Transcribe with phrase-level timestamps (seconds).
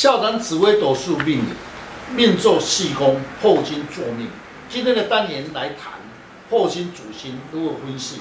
[0.00, 4.30] 下单紫微斗数命理，命做细宫，破金坐命。
[4.68, 5.94] 今天的单元来谈
[6.48, 8.20] 破金主星如何分析。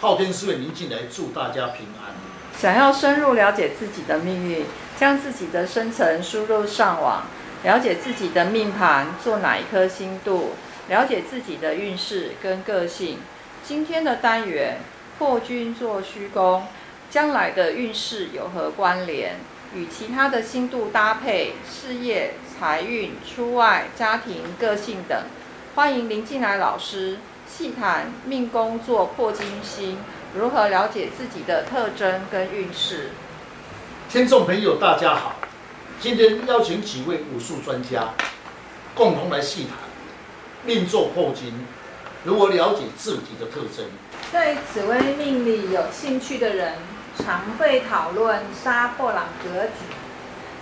[0.00, 2.14] 昊天书院，您进来祝大家平安。
[2.58, 4.64] 想要深入了解自己的命运，
[4.98, 7.26] 将自己的生辰输入上网，
[7.62, 10.54] 了解自己的命盘做哪一颗星度，
[10.88, 13.18] 了解自己的运势跟个性。
[13.62, 14.78] 今天的单元
[15.18, 16.64] 破军坐虚宫，
[17.10, 19.36] 将来的运势有何关联？
[19.74, 25.24] 与其他的星度搭配，事业、财运、出外、家庭、个性等，
[25.74, 29.98] 欢迎林进来老师细谈命宫坐破金星，
[30.34, 33.10] 如何了解自己的特征跟运势。
[34.08, 35.36] 听众朋友，大家好，
[36.00, 38.14] 今天邀请几位武术专家，
[38.94, 39.76] 共同来细谈
[40.64, 41.52] 命坐破金，
[42.24, 43.84] 如何了解自己的特征。
[44.32, 46.74] 对紫微命理有兴趣的人，
[47.18, 49.72] 常会讨论杀破狼格局，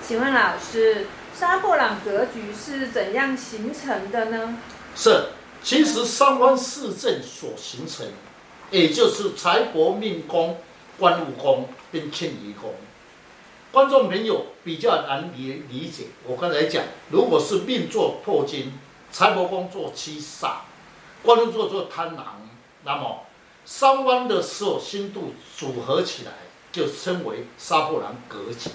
[0.03, 4.59] 请问老师，杀破狼格局是怎样形成的呢？
[4.97, 5.27] 是，
[5.63, 8.07] 其实三方四正所形成，
[8.71, 10.59] 也就是财帛命宫、
[10.99, 12.75] 官禄宫跟迁移宫。
[13.71, 18.73] 观众朋友比较难理理解，我刚才讲，如果是命坐破金，
[19.13, 20.61] 财帛宫坐七煞，
[21.23, 22.49] 官禄坐坐贪狼，
[22.85, 23.26] 那么
[23.67, 26.33] 三弯的时候星度组合起来。
[26.73, 28.69] 就称为杀破狼格局。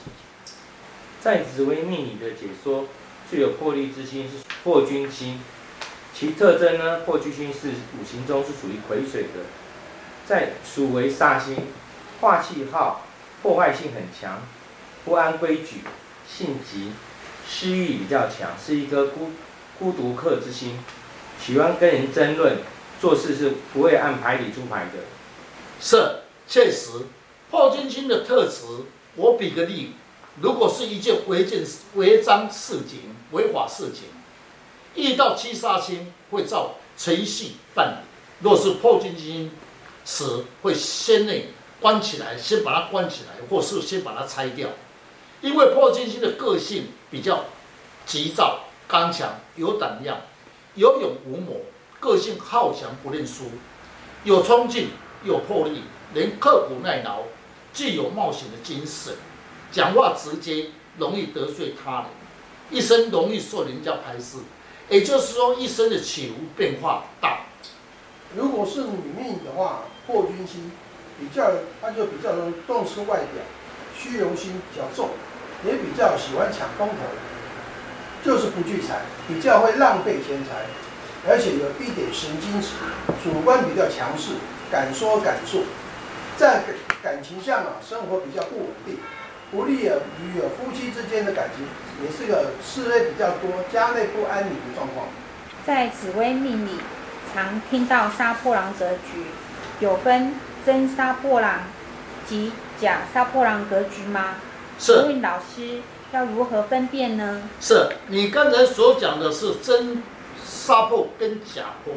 [1.21, 2.85] 在紫微命理的解说，
[3.29, 5.39] 最有破例之星是破军星，
[6.11, 9.45] 其特征呢，破军星是五行中是属于癸水的，
[10.25, 11.67] 在属为煞星，
[12.21, 13.03] 化气号，
[13.43, 14.41] 破坏性很强，
[15.05, 15.81] 不安规矩，
[16.27, 16.93] 性急，
[17.47, 19.29] 私欲比较强，是一颗孤
[19.77, 20.79] 孤独客之星，
[21.39, 22.57] 喜欢跟人争论，
[23.01, 24.99] 做事是不会按牌理出牌的。
[25.81, 26.91] 是，确实。
[27.49, 28.61] 破军星的特质，
[29.15, 29.93] 我比个例，
[30.39, 34.03] 如果是一件违建、违章事情、违法事情，
[34.95, 38.05] 遇到七杀星会照程序办理。
[38.39, 39.51] 若是破军星
[40.05, 41.47] 时，会先内
[41.81, 44.69] 关起来，先把它关起来，或是先把它拆掉。
[45.41, 47.45] 因为破军星的个性比较
[48.05, 50.21] 急躁、刚强、有胆量、
[50.75, 51.61] 有勇无谋，
[52.01, 53.43] 个性好强不认输，
[54.23, 54.89] 有冲劲，
[55.23, 55.83] 有魄力，
[56.15, 57.19] 能刻苦耐劳。
[57.73, 59.13] 具有冒险的精神，
[59.71, 62.07] 讲话直接，容易得罪他人，
[62.69, 64.39] 一生容易受人家排斥，
[64.89, 67.45] 也就是说，一生的起伏变化大。
[68.35, 70.69] 如果是女命的话，破军星
[71.17, 71.49] 比较，
[71.81, 72.31] 他就比较
[72.67, 73.41] 重视外表，
[73.97, 75.11] 虚荣心比较重，
[75.65, 76.95] 也比较喜欢抢风头，
[78.25, 80.65] 就是不聚财，比较会浪费钱财，
[81.27, 82.69] 而且有一点神经质，
[83.23, 84.33] 主观比较强势，
[84.71, 85.61] 敢说敢做，
[86.37, 86.63] 在。
[87.03, 88.99] 感情上啊，生活比较不稳定，
[89.49, 91.65] 不利于与夫妻之间的感情，
[92.05, 95.07] 也是个事业比较多，家内不安宁的状况。
[95.65, 96.73] 在紫微命里，
[97.33, 99.25] 常听到杀破狼格局，
[99.79, 101.61] 有分真杀破狼
[102.27, 104.35] 及假杀破狼格局吗？
[104.77, 104.93] 是。
[104.93, 105.79] 请问老师
[106.11, 107.41] 要如何分辨呢？
[107.59, 110.03] 是你刚才所讲的是真
[110.45, 111.93] 杀破跟假破，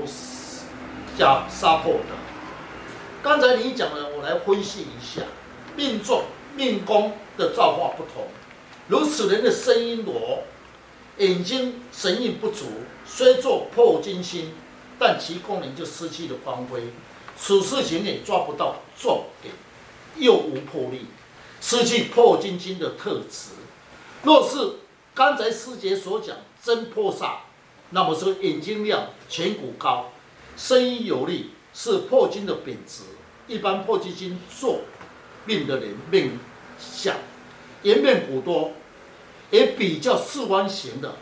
[1.18, 2.14] 假杀破的。
[3.22, 5.22] 刚才你讲的，我来分析一下，
[5.76, 6.24] 命中
[6.56, 8.26] 命宫的造化不同，
[8.88, 10.42] 如此人的声音锣，
[11.18, 12.66] 眼睛神韵不足，
[13.06, 14.52] 虽做破金星，
[14.98, 16.82] 但其功能就失去了光辉，
[17.36, 19.54] 此事情也抓不到重点，
[20.16, 21.06] 又无魄力，
[21.60, 23.50] 失去破金星的特质。
[24.22, 24.76] 若是
[25.14, 27.36] 刚才师姐所讲真破煞，
[27.94, 30.10] 那么说眼睛亮，颧骨高，
[30.56, 31.52] 声音有力。
[31.76, 33.02] 是破金的本质，
[33.48, 34.82] 一般破金星坐
[35.44, 36.38] 命的人命
[36.78, 37.16] 相，
[37.82, 38.70] 颜面骨多，
[39.50, 41.16] 也比较四弯形的，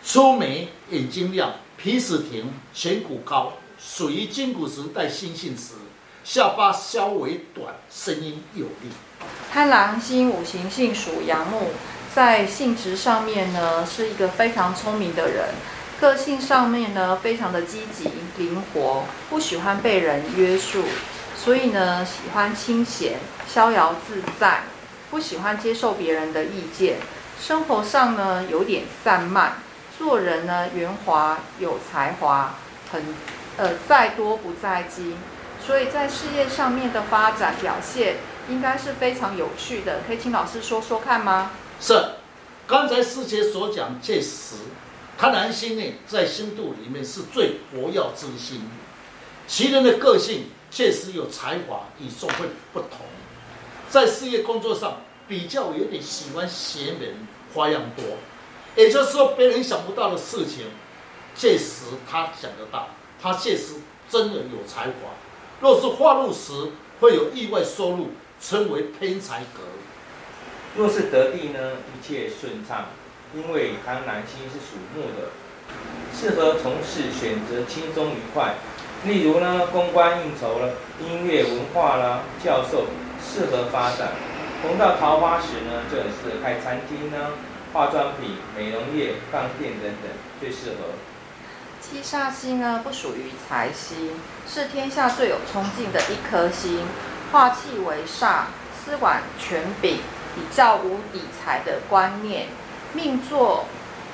[0.00, 5.72] 粗眉，眼睛亮，鼻子挺，颧骨高，属于金骨时带心性时，
[6.22, 8.92] 下巴稍微短，声音有力。
[9.50, 11.70] 贪狼星五行性属阳木，
[12.14, 15.48] 在性质上面呢，是一个非常聪明的人。
[16.02, 20.82] 个性上面呢，非常的积极灵活，不喜欢被人约束，
[21.36, 24.64] 所以呢，喜欢清闲逍遥自在，
[25.12, 26.96] 不喜欢接受别人的意见。
[27.40, 29.58] 生活上呢，有点散漫，
[29.96, 32.56] 做人呢，圆滑有才华，
[32.90, 33.14] 很
[33.56, 35.16] 呃在多不在精，
[35.64, 38.16] 所以在事业上面的发展表现
[38.48, 40.00] 应该是非常有趣的。
[40.04, 41.52] 可以请老师说说看吗？
[41.80, 41.94] 是，
[42.66, 44.56] 刚才师姐所讲确实。
[45.22, 48.60] 贪狼星呢，在星度里面是最活跃之星，
[49.46, 53.06] 其人的个性确实有才华，与众会不同，
[53.88, 57.14] 在事业工作上比较有点喜欢邪门，
[57.54, 58.04] 花样多。
[58.74, 60.64] 也就是说，别人想不到的事情，
[61.36, 62.88] 届时他想得到，
[63.22, 63.74] 他届时
[64.10, 65.14] 真的有才华。
[65.60, 66.50] 若是化禄时
[66.98, 68.08] 会有意外收入，
[68.40, 69.60] 称为偏财格。
[70.76, 72.86] 若是得地呢，一切顺畅，
[73.34, 75.30] 因为贪狼星是属木的，
[76.14, 78.54] 适合从事选择轻松愉快。
[79.04, 82.86] 例如呢，公关应酬了，音乐文化啦，教授
[83.20, 84.12] 适合发展。
[84.62, 87.32] 逢到桃花时呢，就很适合开餐厅呢，
[87.72, 90.94] 化妆品、美容业、饭店等等，最适合。
[91.80, 96.86] 七煞星呢，不属于财星，是天下最有冲劲的一颗星，
[97.32, 99.96] 化气为煞，司管权柄，
[100.36, 102.46] 比较无理财的观念。
[102.94, 103.64] 命座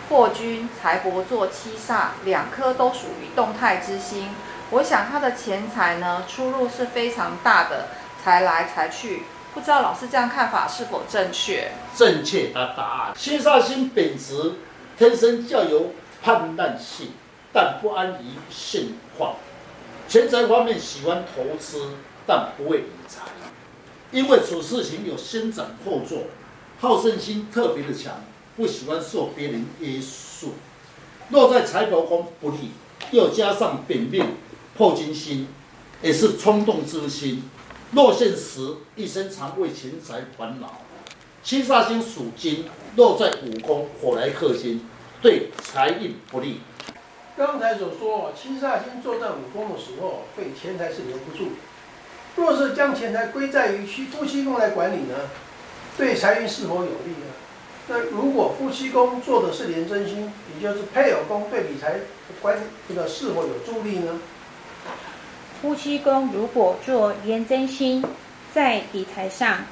[0.09, 4.31] 破军、财帛座七煞，两颗都属于动态之星。
[4.71, 7.89] 我想他的钱财呢，出入是非常大的，
[8.23, 9.23] 财来财去，
[9.55, 11.73] 不知道老师这样看法是否正确？
[11.97, 13.13] 正确的答案。
[13.17, 14.55] 七煞星本质
[14.97, 15.93] 天生较有
[16.23, 17.13] 叛乱性，
[17.53, 19.37] 但不安于现况。
[20.07, 21.95] 钱财方面喜欢投资，
[22.27, 23.23] 但不会理财，
[24.11, 26.29] 因为处事情有先斩后奏，
[26.81, 28.15] 好胜心特别的强，
[28.59, 30.55] 不喜欢受别人约束。
[31.31, 32.73] 落在财帛宫不利，
[33.13, 34.27] 又加上本命。
[34.77, 35.47] 破金星
[36.03, 37.45] 也是冲动之心，
[37.93, 40.83] 落陷时一生常为钱财烦恼。
[41.43, 42.65] 七煞星属金，
[42.97, 44.81] 落在五宫火来克金，
[45.23, 46.61] 对财运不利。
[47.37, 51.51] 刚才所说，七煞星坐在五宫的时候，对钱财是留不住。
[52.37, 55.15] 若是将钱财归在于夫妻宫来管理呢，
[55.97, 57.28] 对财运是否有利呢？
[57.91, 61.95] 那如果夫妻宫做的是廉贞星，也就是配偶宫，对理财
[62.43, 64.21] 关这个是否有助力呢？
[65.63, 68.05] 夫妻宫如果做廉贞星，
[68.53, 69.65] 在理财上，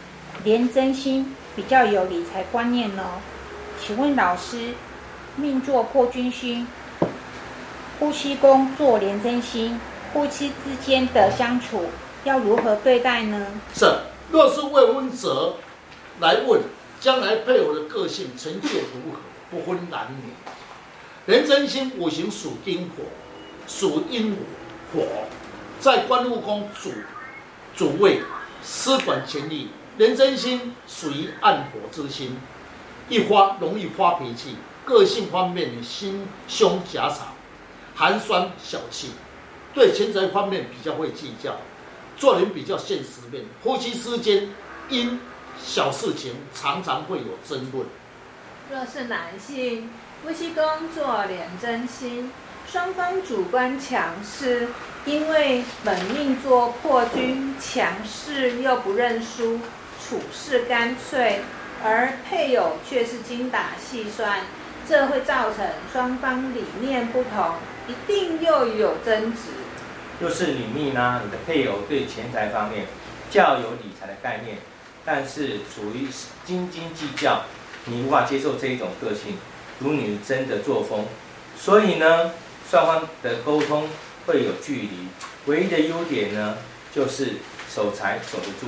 [0.42, 3.20] 廉贞星比较有理财观念哦。
[3.80, 4.72] 请问老师，
[5.36, 6.66] 命座破军星，
[7.98, 9.78] 夫妻宫做廉贞星，
[10.14, 11.84] 夫妻之间的相处
[12.24, 13.46] 要如何对待呢？
[13.74, 13.84] 是，
[14.30, 15.56] 若是未婚者
[16.18, 16.62] 来问，
[17.00, 19.18] 将来配偶的个性成就如何，
[19.50, 20.32] 不分男女。
[21.26, 23.04] 人真星五行属丁火，
[23.66, 24.36] 属阴
[24.92, 25.02] 火。
[25.78, 26.90] 在官禄宫主
[27.74, 28.22] 主位，
[28.62, 29.70] 司管权力。
[29.98, 32.36] 人真星属于暗火之星，
[33.08, 37.34] 一发容易发脾气，个性方面心胸狭长，
[37.94, 39.12] 寒酸小气，
[39.74, 41.56] 对钱财方面比较会计较，
[42.16, 43.44] 做人比较现实面。
[43.62, 44.50] 夫妻之间
[44.90, 45.18] 因
[45.62, 47.86] 小事情常常会有争论。
[48.70, 49.90] 若是男性，
[50.22, 50.64] 夫妻宫
[50.94, 52.32] 坐廉贞星。
[52.68, 54.66] 双方主观强势，
[55.04, 59.60] 因为本命座破军，强势又不认输，
[60.02, 61.42] 处事干脆，
[61.84, 64.40] 而配偶却是精打细算，
[64.88, 67.54] 这会造成双方理念不同，
[67.86, 69.42] 一定又有争执。
[70.18, 72.86] 若是你命呢，你的配偶对钱财方面
[73.30, 74.58] 较有理财的概念，
[75.06, 76.08] 但是处于
[76.44, 77.44] 斤斤计较，
[77.84, 79.38] 你无法接受这一种个性，
[79.78, 81.06] 如女真的作风，
[81.58, 82.32] 所以呢。
[82.68, 83.88] 双方的沟通
[84.26, 85.06] 会有距离，
[85.44, 86.58] 唯一的优点呢，
[86.92, 87.34] 就是
[87.72, 88.66] 守财守得住。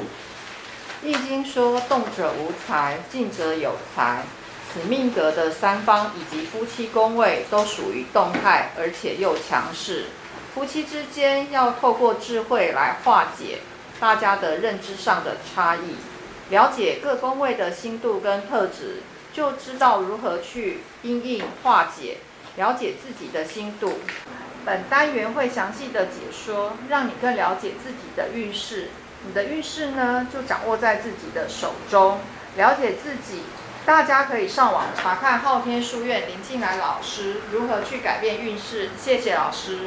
[1.03, 4.23] 易经说：“动者无财，静者有财。”
[4.73, 10.05] 此命格的三方以及夫妻宫位都属于动态，而且又强势。
[10.55, 13.59] 夫妻之间要透过智慧来化解
[13.99, 15.97] 大家的认知上的差异，
[16.51, 19.03] 了解各宫位的心度跟特质，
[19.33, 22.19] 就知道如何去因应化解。
[22.57, 24.01] 了解自己的心度，
[24.65, 28.89] 本单元会详细的解说，让你更了解自己的运势。
[29.25, 32.19] 你的运势呢，就掌握在自己的手中。
[32.57, 33.43] 了解自己，
[33.87, 38.91] 大家可以上网查看昊天书院林静来老师如何去改变运势。
[39.01, 39.77] 谢谢老师。